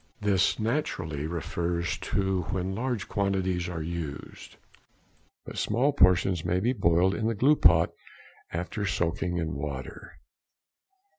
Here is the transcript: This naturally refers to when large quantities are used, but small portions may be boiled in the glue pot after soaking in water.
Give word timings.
This 0.19 0.57
naturally 0.57 1.27
refers 1.27 1.95
to 1.99 2.41
when 2.49 2.73
large 2.73 3.07
quantities 3.07 3.69
are 3.69 3.83
used, 3.83 4.55
but 5.45 5.59
small 5.59 5.93
portions 5.93 6.43
may 6.43 6.59
be 6.59 6.73
boiled 6.73 7.13
in 7.13 7.27
the 7.27 7.35
glue 7.35 7.55
pot 7.55 7.91
after 8.51 8.83
soaking 8.83 9.37
in 9.37 9.53
water. 9.53 10.17